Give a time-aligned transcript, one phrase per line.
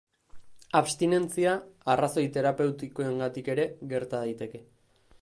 [0.79, 1.51] Abstinentzia
[1.95, 4.69] arrazoi terapeutikoengatik ere gerta daiteke.